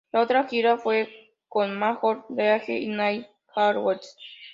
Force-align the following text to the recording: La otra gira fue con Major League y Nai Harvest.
La 0.11 0.21
otra 0.21 0.45
gira 0.47 0.79
fue 0.79 1.31
con 1.47 1.77
Major 1.77 2.25
League 2.29 2.79
y 2.79 2.87
Nai 2.87 3.27
Harvest. 3.53 4.17